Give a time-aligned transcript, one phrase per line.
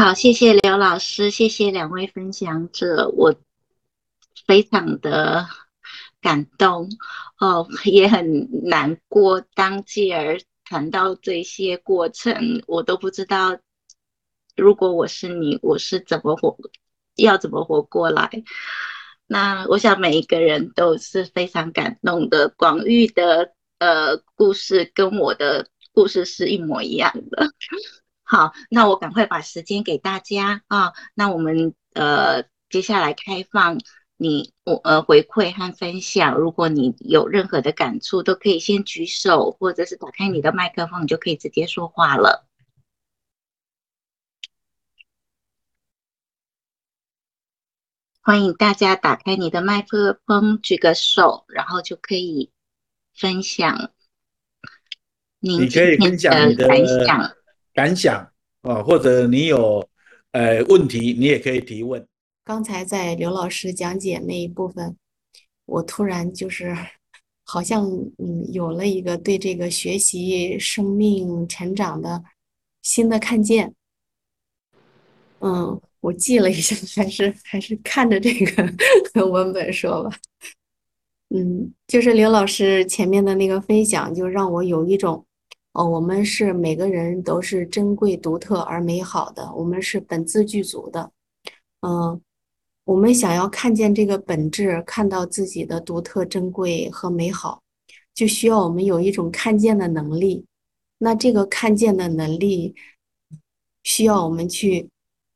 [0.00, 3.34] 好，谢谢刘老师，谢谢两位分享者，我
[4.46, 5.46] 非常的
[6.22, 6.88] 感动
[7.38, 9.42] 哦，也很难过。
[9.54, 13.58] 当继儿谈到这些过程，我都不知道，
[14.56, 16.56] 如果我是你，我是怎么活，
[17.16, 18.30] 要怎么活过来？
[19.26, 22.48] 那我想每一个人都是非常感动的。
[22.48, 27.50] 广玉的呃故事跟我的故事是一模一样的。
[28.30, 30.92] 好，那我赶快把时间给大家啊。
[31.14, 33.80] 那我们呃接下来开放
[34.16, 36.36] 你我呃回馈和分享。
[36.38, 42.46] 如果你有任何的感触，都可以先举手，或者是打开你的麦克风，你就可以直接说话了。
[48.22, 52.52] 欢迎大家打开你的麦克风，举个手，然后就可以
[53.12, 53.90] 分享
[55.40, 57.34] 您今天的感想。
[57.80, 59.88] 感想啊，或者你有
[60.32, 62.06] 呃问题，你也可以提问。
[62.44, 64.94] 刚才在刘老师讲解那一部分，
[65.64, 66.76] 我突然就是
[67.46, 72.22] 好像嗯有了一个对这个学习生命成长的
[72.82, 73.74] 新的看见。
[75.38, 78.30] 嗯，我记了一下，还是还是看着这
[79.14, 80.10] 个 文本说吧。
[81.30, 85.24] 嗯，就是刘老师前面的那个分享，就让我有一种。
[85.72, 91.12] 哦，我们是每个人都是珍贵、独特而美好的，我们是本自具足的。
[91.82, 92.20] 嗯，
[92.84, 97.62] 我们想要看见这个本质，看到自己的独特、珍贵和美好，
[98.12, 100.44] 就需要我们有一种看见的能力。
[100.98, 102.74] 那这个看见的能力，
[103.84, 104.90] 需要我们去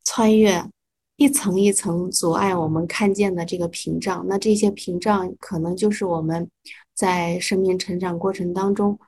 [0.04, 0.68] 穿越
[1.16, 4.26] 一层一层阻碍我们看见的这个屏障。
[4.28, 6.50] 那这些屏障，可能就是我们
[6.92, 8.98] 在生命成长过程当中。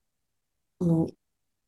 [0.78, 1.10] 嗯，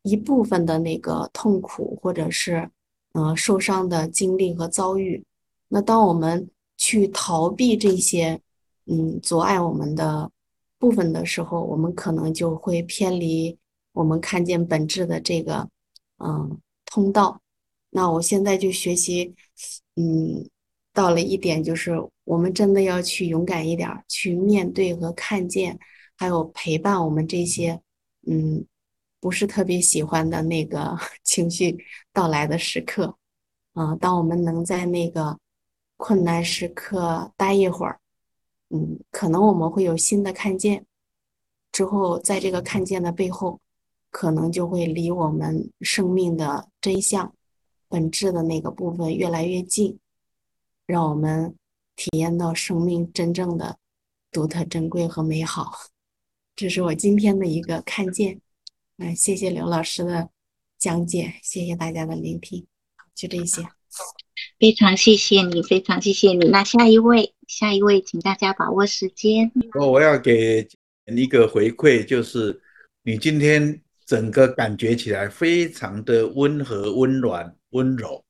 [0.09, 2.71] 一部分的那个痛苦，或者是
[3.15, 5.25] 嗯、受伤的经历和遭遇，
[5.69, 8.41] 那当我们去逃避这些
[8.87, 10.31] 嗯阻碍我们的
[10.79, 13.59] 部分的时候，我们可能就会偏离
[13.93, 15.69] 我们看见本质的这个
[16.19, 17.41] 嗯通道。
[17.91, 19.35] 那我现在就学习
[19.97, 20.49] 嗯
[20.93, 21.93] 到了一点，就是
[22.25, 25.77] 我们真的要去勇敢一点，去面对和看见，
[26.17, 27.81] 还有陪伴我们这些
[28.27, 28.65] 嗯。
[29.21, 33.17] 不是特别喜欢的那个 情绪到来的时刻，
[33.75, 35.39] 嗯、当我们能在那个
[35.97, 38.01] 困难时刻待一会儿，
[38.71, 40.85] 嗯，可能我们会有新的看见，
[41.73, 43.61] 之后在这个看见的背后，
[44.11, 47.35] 可能就会离我们生命的真相、
[47.89, 49.99] 本质的那个部分越来越近，
[50.87, 51.55] 让我们
[51.97, 53.79] 体验到生命真正的
[54.31, 55.73] 独特、珍贵和美好。
[56.55, 58.41] 这是我今天的一个看见。
[59.01, 60.29] 嗯，谢谢刘老师的
[60.77, 62.67] 讲解，谢谢大家的聆听，
[63.15, 63.63] 就这些。
[64.59, 66.49] 非常谢谢你，非常谢谢你。
[66.49, 69.53] 那下一位，下一位，请大家把握时间。
[69.79, 70.67] 我我要给
[71.07, 72.61] 一个回馈，就是
[73.05, 78.25] 你今天整个感觉起来非常的温和、温暖、温柔。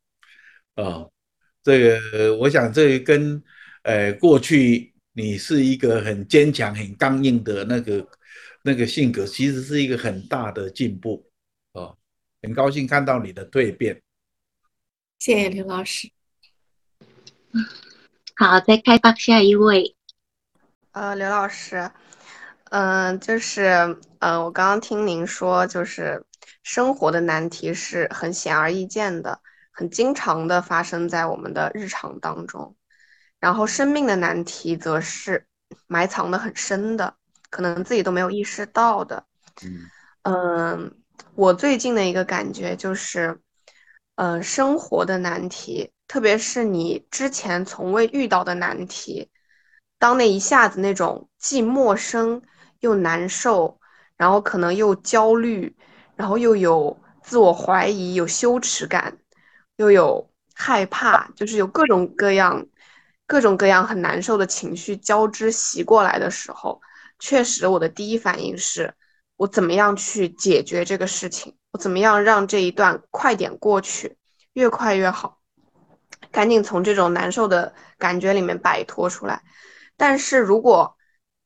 [0.75, 1.13] 啊、哦，
[1.63, 3.43] 这个我想这个跟
[3.85, 8.07] 呃过去你是一个很坚强、很刚硬的那个。
[8.63, 11.31] 那个性格其实是一个很大的进步，
[11.73, 11.97] 哦，
[12.43, 14.03] 很高兴看到你的蜕变。
[15.19, 16.11] 谢谢刘老师。
[18.37, 19.97] 好，再开放下一位。
[20.93, 21.91] 呃，刘老师，
[22.71, 26.25] 嗯、呃，就是，嗯、呃，我刚刚听您说，就是
[26.63, 29.41] 生活的难题是很显而易见的，
[29.71, 32.77] 很经常的发生在我们的日常当中，
[33.41, 35.47] 然后生命的难题则是
[35.87, 37.18] 埋藏的很深的。
[37.51, 39.25] 可能自己都没有意识到的，
[39.63, 39.91] 嗯，
[40.23, 40.91] 呃，
[41.35, 43.41] 我最近的一个感觉就是，
[44.17, 49.31] 呃，生活的难题，特别是你之前从未遇到的难题，
[49.99, 52.43] 当那一下子那种既陌生
[52.81, 53.81] 又难受，
[54.17, 55.77] 然后可能又焦虑，
[56.17, 59.19] 然后又有自我怀疑，有羞耻感，
[59.77, 62.67] 又有害怕，就是有各种各样、
[63.27, 66.81] 各种各样很难受的情绪交织袭过来的时候。
[67.19, 68.95] 确实，我的第一反应是，
[69.37, 71.57] 我怎么样去解决这个事情？
[71.73, 74.17] 我怎么样让这一段快点过去，
[74.55, 75.39] 越快越好，
[76.31, 79.43] 赶紧从这种难受的感觉里面摆脱出来。
[79.97, 80.97] 但是如果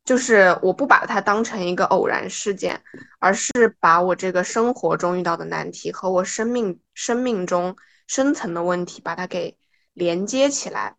[0.04, 2.82] 就是我不把它当成一个偶然事件，
[3.18, 7.76] 而是把我这个生活中遇到的难题和我生命生命中
[8.06, 9.56] 深层的问题把它给
[9.92, 10.96] 连接起来。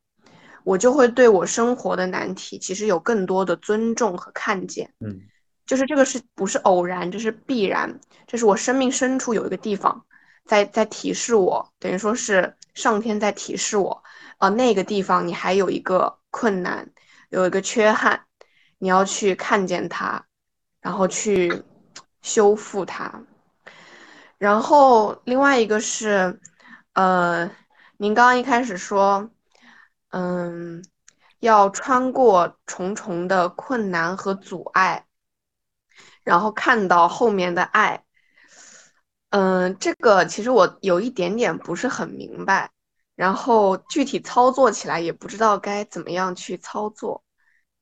[0.64, 4.94] 我就会对我生活的难题，其实有更多的尊重和看见。
[5.00, 5.22] 嗯，
[5.66, 10.06] 就是这个是不是偶然，这是必然，这是我生命深处有一个地方
[10.46, 14.04] 在在提示我，等于说是上天在提示我，
[14.38, 16.90] 啊、呃，那个地方你还有一个困难，
[17.30, 18.26] 有一个缺憾，
[18.78, 20.26] 你要去看见它，
[20.82, 21.64] 然后去
[22.22, 23.22] 修复它。
[24.38, 26.38] 然后另外一个是，
[26.94, 27.50] 呃，
[27.98, 29.30] 您刚刚一开始说，
[30.14, 30.86] 嗯，
[31.40, 35.08] 要穿过重重的困难和阻碍，
[36.24, 38.06] 然后看到后面的爱。
[39.32, 42.70] 嗯，这个其实我有一点点不是很明白，
[43.16, 47.24] 然后具体操作起来也不知道该怎么样去操作，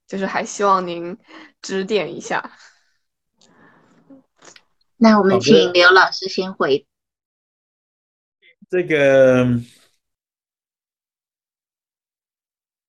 [0.08, 1.18] 就是还希望您
[1.62, 2.54] 指点一下。
[4.96, 6.88] 那我们请刘老师先回。
[8.70, 9.46] 这个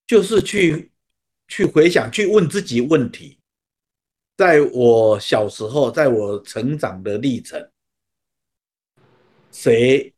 [0.06, 0.92] 就是去
[1.48, 3.38] 去回想，去问自己问题。
[4.36, 7.70] 在我小时候，在我成长的历程，
[9.50, 10.14] 谁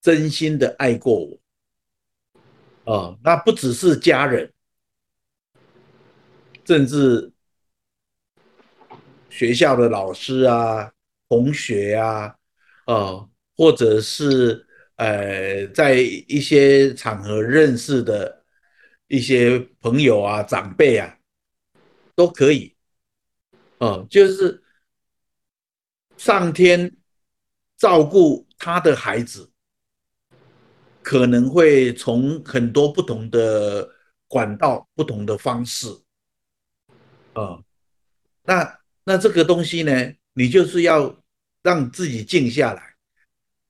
[0.00, 1.38] 真心的爱过我？
[2.84, 4.52] 哦，那不只是家人，
[6.64, 7.32] 甚至。
[9.28, 10.90] 学校的老师啊，
[11.28, 12.34] 同学啊，
[12.86, 18.35] 哦，或者是呃，在一些场合认识的
[19.08, 21.18] 一些朋友啊、长辈啊，
[22.14, 22.76] 都可以，
[23.78, 24.62] 哦、就是
[26.16, 26.96] 上天
[27.76, 29.50] 照顾他的孩子，
[31.02, 33.88] 可能会从很多不同的
[34.28, 35.88] 管道、不同的方式，
[37.34, 37.62] 啊、
[38.42, 38.78] 那。
[39.08, 39.92] 那这个东西呢，
[40.32, 41.22] 你就是要
[41.62, 42.96] 让自己静下来，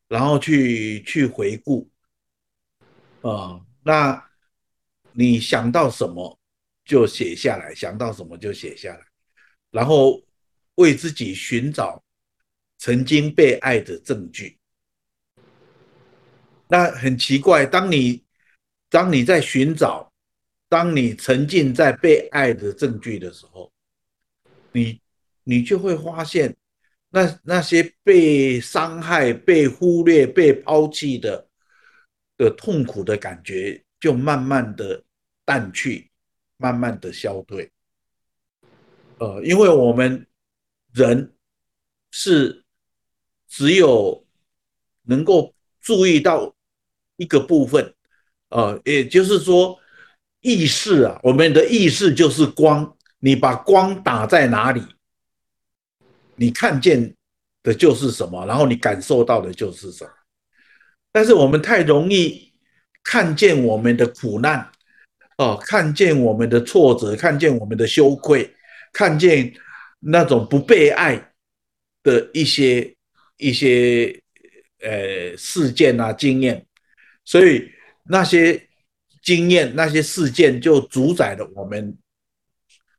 [0.09, 1.91] 然后去去回顾，
[3.21, 4.26] 啊，那
[5.17, 6.39] 你想到什么
[6.85, 9.01] 就写下来，想到什么就写下来，
[9.71, 10.23] 然后
[10.77, 12.05] 为自己寻找
[12.79, 14.59] 曾经被爱的证据。
[16.69, 18.23] 那很奇怪，当你
[18.91, 20.13] 当你在寻找，
[20.69, 23.73] 当你沉浸在被爱的证据的时候，
[24.73, 25.01] 你。
[25.49, 26.57] 你就会发现，
[27.09, 31.49] 那那些被伤害、被忽略、被抛弃的
[32.37, 35.01] 的痛苦的感觉，就慢慢的
[35.47, 36.11] 淡去，
[36.59, 37.73] 慢慢的消退。
[39.19, 40.27] 呃，因为我们
[40.93, 41.33] 人
[42.11, 42.63] 是
[43.49, 44.27] 只有
[45.05, 46.55] 能够注意到
[47.17, 47.95] 一个部分，
[48.51, 49.79] 呃，也就是说，
[50.41, 54.83] 意识啊，我们的意识就是光，你把光打在哪里？
[56.35, 57.15] 你看见
[57.63, 60.11] 的就是什么，然后你感受到的就是什么。
[61.11, 62.53] 但是我们太容易
[63.03, 64.71] 看见我们的苦难，
[65.37, 68.55] 哦，看见我们的挫折，看见我们的羞愧，
[68.93, 69.53] 看见
[70.01, 71.33] 那种不被爱
[72.03, 72.95] 的一些
[73.37, 74.21] 一些
[74.81, 76.67] 呃事件啊经验，
[77.25, 77.71] 所以
[78.05, 78.69] 那些
[79.23, 81.97] 经验那些事件就主宰了我们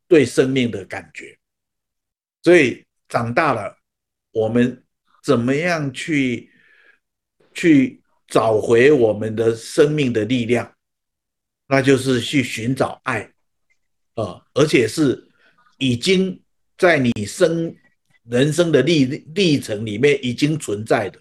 [0.07, 1.37] 对生命的感觉，
[2.43, 2.83] 所以。
[3.09, 3.77] 长大了，
[4.33, 4.83] 我们
[5.23, 6.51] 怎么样去
[7.53, 10.75] 去找回我们的生命的力量？
[11.67, 13.31] 那就是去寻找爱，
[14.15, 15.27] 啊、而且是
[15.77, 16.41] 已经
[16.77, 17.75] 在你生
[18.23, 19.05] 人生的历
[19.35, 21.19] 历程里面已经存在的，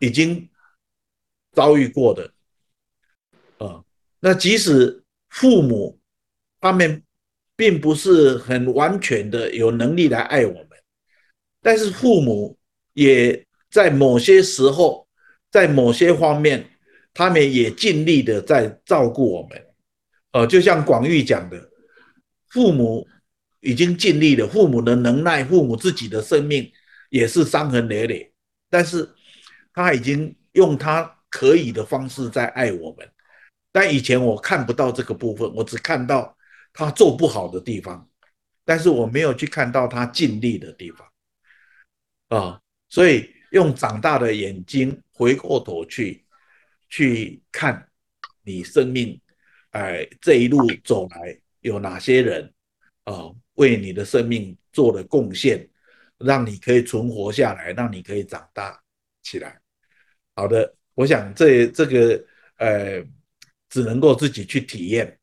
[0.00, 0.48] 已经
[1.52, 2.30] 遭遇过的，
[3.58, 3.82] 啊、
[4.20, 5.98] 那即使父母
[6.60, 7.02] 他们
[7.56, 10.68] 并不是很完全的有能力来爱我们。
[11.60, 12.56] 但是父母
[12.92, 15.08] 也在某些时候，
[15.50, 16.70] 在某些方面，
[17.12, 19.64] 他们也尽力的在照顾我们。
[20.32, 21.70] 呃，就像广玉讲的，
[22.48, 23.06] 父母
[23.60, 26.70] 已经尽力了，父母的能耐，父母自己的生命
[27.10, 28.32] 也是伤痕累累，
[28.68, 29.08] 但是
[29.72, 33.10] 他已经用他可以的方式在爱我们。
[33.72, 36.36] 但以前我看不到这个部分，我只看到
[36.72, 38.08] 他做不好的地方，
[38.64, 41.06] 但是我没有去看到他尽力的地方。
[42.28, 46.26] 啊、所以用长大的眼睛回过头去
[46.90, 47.88] 去看
[48.42, 49.18] 你生命，
[49.70, 52.52] 哎，这一路走来有哪些人
[53.04, 55.68] 啊、哦，为你的生命做了贡献，
[56.18, 58.82] 让你可以存活下来，让你可以长大
[59.22, 59.60] 起来。
[60.34, 62.24] 好的，我想这这个
[62.56, 63.04] 呃，
[63.68, 65.18] 只能够自己去体验。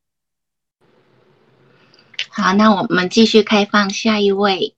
[2.30, 4.76] 好，那我们继续开放下一位。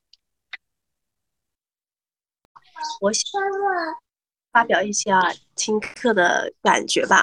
[3.01, 3.25] 我想
[4.51, 7.23] 发表一下听课的感觉吧，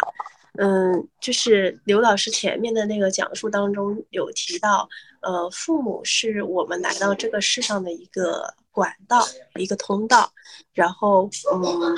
[0.58, 4.88] 嗯，就是刘老师前面的那个讲述当中有提到，
[5.22, 10.32] 呃，父母是我们来到这个世上的一个管道，一个通道，
[10.74, 11.96] 然后，嗯，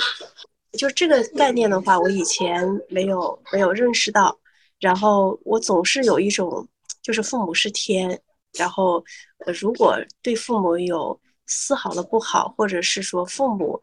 [0.78, 4.38] 就这个概念的话，我以前没有没有认识到，
[4.80, 6.68] 然后我总是有一种
[7.02, 8.20] 就是父母是天，
[8.54, 9.04] 然后
[9.46, 13.82] 呃如果对父母有丝毫的不好，或者是说父母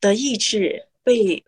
[0.00, 1.42] 的意志被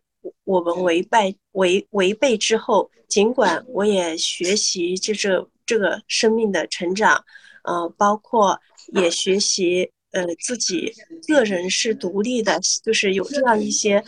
[0.45, 7.25] 我们违背违违背之后，尽管我也学习就这这个生命的成长，
[7.65, 8.61] 呃，包括
[8.95, 9.91] 也学习。
[10.12, 10.93] 呃，自己
[11.29, 14.03] 个人是独立的，就是有这样一些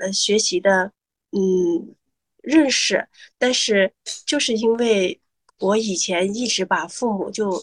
[0.00, 0.90] 呃学习的
[1.30, 1.94] 嗯
[2.40, 3.92] 认识，但是
[4.24, 5.20] 就是因为
[5.58, 7.62] 我以前一直把父母就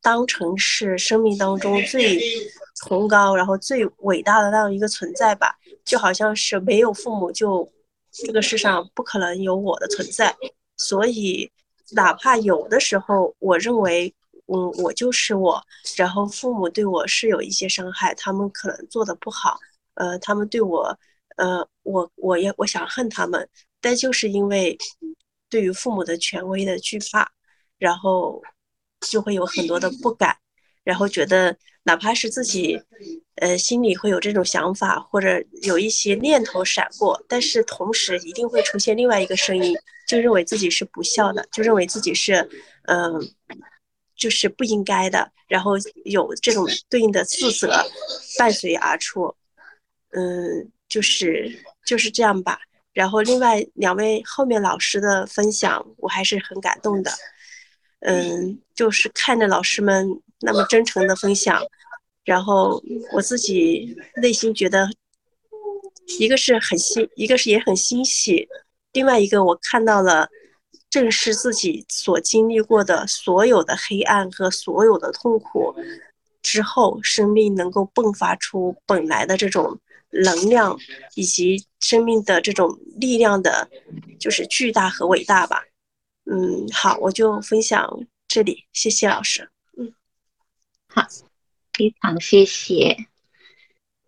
[0.00, 2.20] 当成是生命当中最
[2.76, 7.70] 崇高，然后最伟大的那样一个存在吧，就好像是没有父母就
[8.10, 10.34] 这个世上不可能有我的存在，
[10.76, 11.50] 所以
[11.92, 14.14] 哪怕有的时候我认为。
[14.50, 15.62] 嗯，我就是我，
[15.94, 19.58] 然后父母对我是有一些伤害，他们可能做的不好，
[19.92, 20.98] 呃，他们对我，
[21.36, 23.46] 呃，我我也我想恨他们，
[23.78, 24.74] 但就是因为
[25.50, 27.30] 对于父母的权威的惧怕，
[27.76, 28.42] 然后
[29.00, 30.36] 就会有很多的不敢，
[30.84, 32.80] 然后觉得哪怕是自己，
[33.36, 39.76] 呃，心里会有这种想法，或者有一些念头闪过，但是同时一定会出现另外一个声音，
[40.06, 42.48] 就认为自己是不孝的，就认为自己是，
[42.84, 43.20] 嗯、呃。
[44.18, 45.74] 就是不应该的，然后
[46.04, 47.72] 有这种对应的自责
[48.36, 49.32] 伴随而出，
[50.10, 51.48] 嗯，就是
[51.86, 52.58] 就是这样吧。
[52.92, 57.12] 然后另外两位后面老师的分享，我还是很感动的，
[58.00, 61.62] 嗯，就是看着老师们那么真诚的分享，
[62.24, 64.88] 然后我自己内心觉得，
[66.18, 68.48] 一个是很欣，一个是也很欣喜，
[68.92, 70.28] 另外一个我看到了。
[70.90, 75.74] 正视自己所经历过的所有的黑暗和所有的痛苦
[76.40, 79.78] 之后，生命能够迸发出本来的这种
[80.12, 80.78] 能量，
[81.14, 83.68] 以及生命的这种力量的，
[84.18, 85.62] 就是巨大和伟大吧。
[86.30, 87.88] 嗯，好，我就分享
[88.26, 89.50] 这里，谢谢老师。
[89.78, 89.94] 嗯，
[90.88, 91.06] 好，
[91.72, 92.96] 非常谢谢。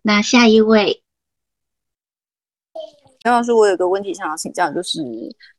[0.03, 1.01] 那下一位。
[3.23, 4.99] 杨老师，我有个问题想要请教，就是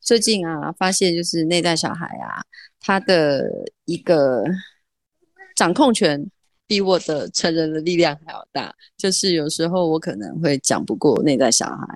[0.01, 2.43] 最近啊，发现就是内在小孩啊，
[2.81, 3.49] 他的
[3.85, 4.45] 一个
[5.55, 6.29] 掌控权
[6.67, 11.87] 比我的成人的力量还要大，就是有时候我可能会讲不过内在小孩。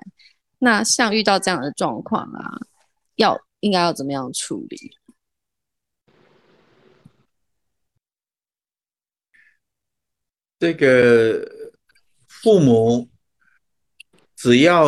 [0.59, 2.49] 那像遇到这样的状况啊，
[3.15, 4.97] 要应该要怎么样处理？
[10.59, 11.73] 这个
[12.27, 13.09] 父母
[14.35, 14.85] 只要。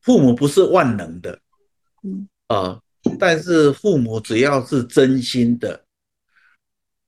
[0.00, 1.38] 父母不是万能的，
[2.02, 2.80] 嗯啊，
[3.18, 5.84] 但是父母只要是真心的，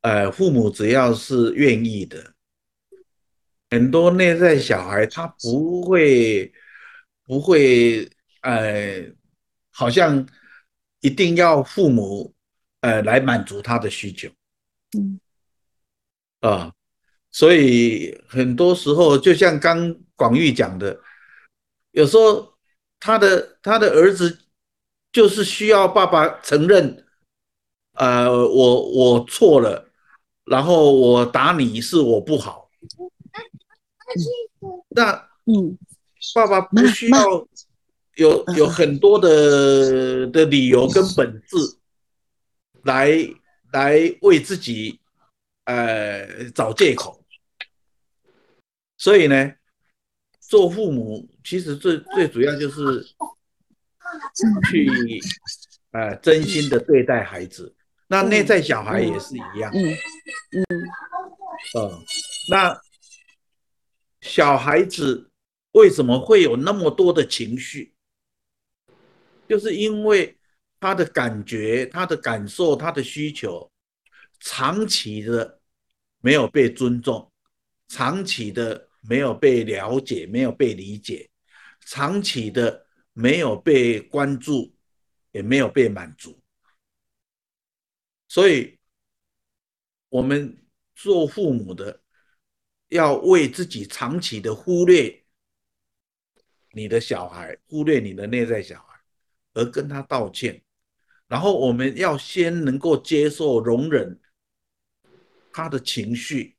[0.03, 2.35] 呃，父母只要是愿意的，
[3.71, 6.53] 很多内在小孩他不会
[7.25, 8.07] 不会
[8.43, 9.03] 呃，
[9.71, 10.29] 好像
[11.01, 12.33] 一定要父母
[12.81, 14.29] 呃来满足他的需求，
[14.97, 15.21] 嗯
[16.41, 16.73] 啊，
[17.31, 21.01] 所以很多时候就像刚广玉讲的，
[21.93, 22.49] 有时候。
[23.03, 24.43] 他的他的儿子
[25.11, 27.07] 就是需要爸爸承认，
[27.95, 29.89] 呃，我我错了，
[30.45, 32.71] 然后我打你是我不好。
[34.91, 35.13] 那
[35.47, 35.79] 嗯，
[36.35, 37.49] 爸爸不需要
[38.21, 41.57] 有有很多的的理由跟本质
[42.83, 43.11] 来
[43.73, 45.01] 来为自己
[45.65, 47.25] 呃找借口。
[48.99, 49.55] 所以呢，
[50.39, 51.27] 做父母。
[51.43, 53.03] 其实最最主要就是
[54.71, 55.19] 去
[55.93, 57.75] 呃真心的对待孩子，
[58.07, 59.73] 那内在小孩也是一样。
[59.75, 59.97] 嗯
[60.53, 60.63] 嗯
[61.79, 62.05] 嗯，
[62.51, 62.79] 那
[64.21, 65.31] 小孩子
[65.73, 67.95] 为什么会有那么多的情绪？
[69.51, 70.39] 就是因为
[70.79, 73.69] 他的感觉、他的感受、他的需求，
[74.39, 75.61] 长期的
[76.21, 77.29] 没有被尊重，
[77.89, 81.29] 长期的没有被了解、没有被理解。
[81.81, 84.73] 长期的没有被关注，
[85.33, 86.41] 也没有被满足，
[88.29, 88.79] 所以，
[90.11, 90.57] 我们
[90.95, 92.01] 做父母的
[92.87, 95.25] 要为自己长期的忽略
[96.71, 98.90] 你的小孩，忽略你的内在小孩，
[99.53, 100.63] 而跟他道歉。
[101.27, 104.21] 然后，我们要先能够接受、容忍
[105.53, 106.57] 他的情绪，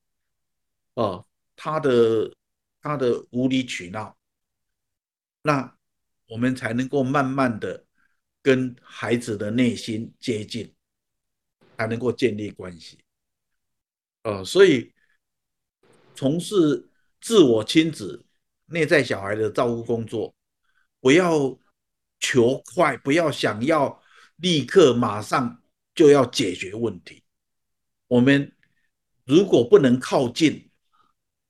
[0.94, 2.34] 啊，他的
[2.82, 4.18] 他的无理取闹。
[5.42, 5.78] 那
[6.28, 7.86] 我们才能够慢慢的
[8.42, 10.74] 跟孩子的内心接近，
[11.78, 13.00] 才能够建立关系。
[14.24, 14.94] 呃，所以
[16.16, 16.88] 从事
[17.20, 18.24] 自我亲子
[18.68, 20.34] 内在小孩的照顾工作，
[21.02, 21.60] 不要
[22.22, 24.02] 求快，不要想要
[24.38, 25.62] 立刻马上
[25.94, 27.22] 就要解决问题。
[28.08, 28.56] 我们
[29.26, 30.70] 如果不能靠近，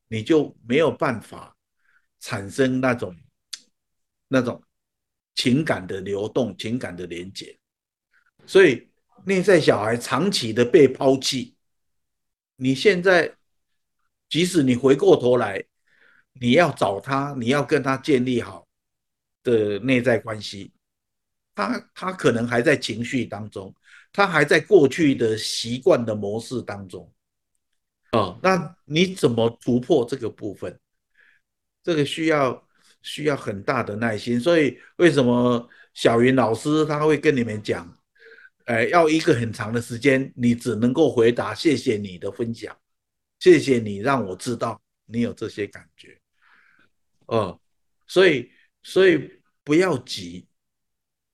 [0.07, 1.55] 你就没有办法
[2.19, 3.15] 产生那种
[4.27, 4.63] 那种
[5.35, 7.57] 情感的流动、情感的连接。
[8.47, 8.89] 所以
[9.25, 11.55] 内在小孩长期的被抛弃，
[12.55, 13.35] 你现在
[14.29, 15.63] 即使你回过头来，
[16.33, 18.67] 你要找他，你要跟他建立好
[19.43, 20.71] 的内在关系，
[21.55, 23.73] 他他可能还在情绪当中，
[24.11, 27.11] 他还在过去的习惯的模式当中，
[28.11, 30.79] 哦，那你怎么突破这个部分？
[31.83, 32.67] 这个需要
[33.01, 34.39] 需要很大的耐心。
[34.39, 37.97] 所以为什么小云老师他会跟你们讲，
[38.65, 42.77] 呃，要一个很长的时间，你只能够回答谢谢你的分享，
[43.39, 46.15] 谢谢你让我知道你有这些感觉。
[47.25, 47.59] 哦，
[48.07, 48.51] 所以
[48.83, 50.47] 所以不要急，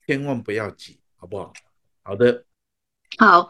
[0.05, 1.53] 千万不要急，好不好？
[2.03, 2.45] 好的，
[3.17, 3.49] 好，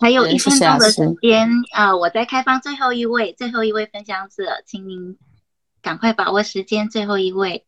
[0.00, 5.18] 还有一分钟的时间啊、呃，我再开放最后一位，最后一位分享者，请您
[5.82, 7.66] 赶快把握时间，最后一位，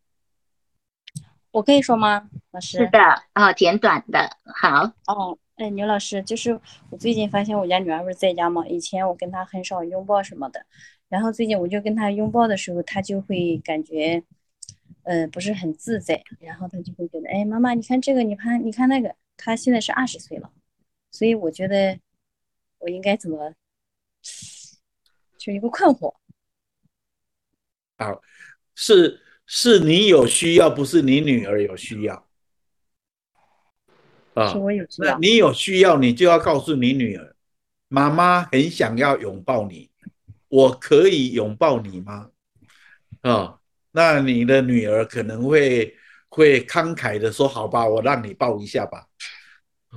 [1.50, 2.28] 我可以说吗？
[2.52, 2.78] 老师？
[2.78, 2.99] 是的，
[3.32, 4.92] 啊、哦，简短的，好。
[5.06, 6.58] 哦，哎，牛老师，就是
[6.90, 8.66] 我最近发现我家女儿不是在家吗？
[8.66, 10.64] 以前我跟她很少拥抱什么的。
[11.08, 14.22] 然后最近我就跟她拥抱的时候，她就会感觉，
[15.04, 16.23] 呃，不是很自在。
[16.38, 19.14] 然后他就会觉得，哎，妈妈，你看这个，你看，你看那个。
[19.42, 20.52] 他现在是二十岁了，
[21.11, 21.99] 所以我觉得
[22.76, 23.54] 我应该怎么，
[25.38, 26.14] 就一个困惑。
[27.97, 28.21] 好，
[28.75, 32.28] 是是你有需要，不是你女儿有需要。
[34.35, 35.12] 啊，是我有需要。
[35.12, 37.35] 那你有需要，你就要告诉你女儿，
[37.88, 39.91] 妈妈很想要拥抱你。
[40.49, 42.30] 我可以拥抱你吗？
[43.23, 43.59] 啊、哦，
[43.92, 45.96] 那你的女儿可能会
[46.28, 49.06] 会慷慨的说：“好吧，我让你抱一下吧。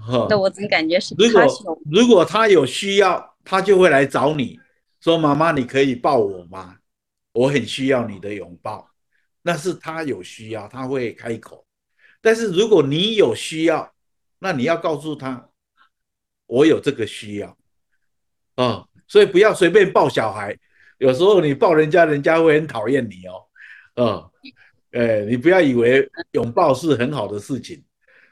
[0.07, 4.59] 哦”那我总感觉是如果如果他有需要，他就会来找你
[4.99, 6.77] 说：“妈妈，你可以抱我吗？
[7.33, 8.89] 我很需要你的拥抱。”
[9.43, 11.65] 那是他有需要，他会开口。
[12.21, 13.93] 但是如果你有需要，
[14.39, 15.49] 那你要告诉他
[16.47, 17.57] ：“我有这个需要。”
[18.55, 18.85] 啊。
[19.05, 20.57] 所以不要随便抱小孩，
[20.97, 23.45] 有时候你抱人家，人家会很讨厌你哦。
[23.95, 24.29] 嗯，
[24.91, 27.83] 哎，你不要以为拥抱是很好的事情，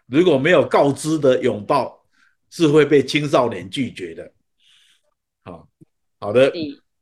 [0.08, 2.04] 如果没有告知的拥抱，
[2.50, 4.32] 是会被青少年拒绝的。
[5.44, 5.68] 好，
[6.20, 6.52] 好的。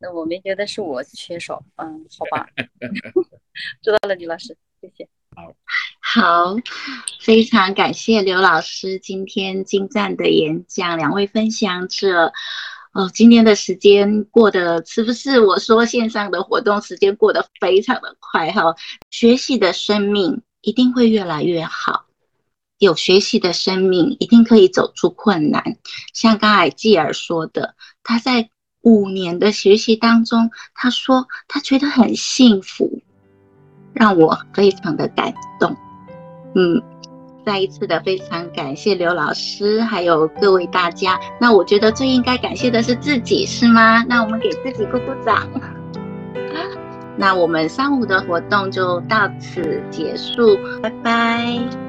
[0.01, 2.47] 那我没觉得是我缺少，嗯，好吧。
[3.81, 5.09] 知道了，李老师，谢谢。
[5.35, 5.53] 好，
[5.99, 6.55] 好，
[7.19, 12.33] 非常感谢刘老师今天精湛的演讲，两位分享者。
[12.91, 18.75] 哦，今天的时间过得是不是我说线上的活动时间过得非常的快哈？
[19.11, 22.05] 学习的生命一定会越来越好，
[22.79, 25.77] 有学习的生命一定可以走出困难。
[26.13, 28.49] 像刚才继儿说的，他在
[28.81, 33.01] 五年的学习当中，他说他觉得很幸福，
[33.93, 35.77] 让我非常的感动。
[36.55, 36.81] 嗯。
[37.49, 41.19] 再一次的非常感谢刘老师，还有各位大家。
[41.39, 44.05] 那我觉得最应该感谢的是自己，是吗？
[44.07, 45.49] 那我们给自己鼓鼓掌。
[47.17, 51.88] 那我们上午的活动就到此结束，拜拜。